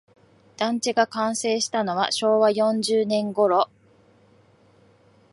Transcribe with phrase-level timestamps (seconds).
[0.57, 3.69] 団地が完成したのは昭和四十年ごろ